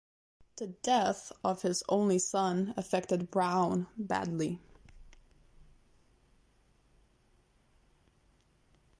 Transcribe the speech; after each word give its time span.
The 0.55 0.65
death 0.65 1.31
of 1.43 1.61
his 1.61 1.83
only 1.87 2.17
son 2.17 2.73
affected 2.75 3.29
Brown 3.29 3.85
badly. 3.95 4.59